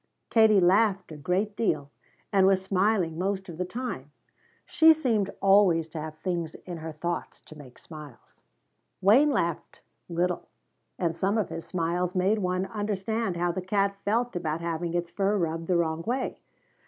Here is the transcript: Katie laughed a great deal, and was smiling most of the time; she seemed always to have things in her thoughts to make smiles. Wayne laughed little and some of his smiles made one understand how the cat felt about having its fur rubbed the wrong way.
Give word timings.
Katie 0.31 0.59
laughed 0.59 1.11
a 1.11 1.15
great 1.15 1.55
deal, 1.55 1.91
and 2.33 2.47
was 2.47 2.59
smiling 2.63 3.19
most 3.19 3.47
of 3.49 3.59
the 3.59 3.65
time; 3.65 4.11
she 4.65 4.93
seemed 4.95 5.29
always 5.43 5.87
to 5.89 6.01
have 6.01 6.17
things 6.17 6.55
in 6.65 6.77
her 6.77 6.91
thoughts 6.91 7.39
to 7.41 7.55
make 7.55 7.77
smiles. 7.77 8.41
Wayne 8.99 9.29
laughed 9.29 9.81
little 10.09 10.47
and 10.97 11.15
some 11.15 11.37
of 11.37 11.49
his 11.49 11.67
smiles 11.67 12.15
made 12.15 12.39
one 12.39 12.65
understand 12.65 13.37
how 13.37 13.51
the 13.51 13.61
cat 13.61 13.95
felt 14.03 14.35
about 14.35 14.59
having 14.61 14.95
its 14.95 15.11
fur 15.11 15.37
rubbed 15.37 15.67
the 15.67 15.77
wrong 15.77 16.01
way. 16.01 16.39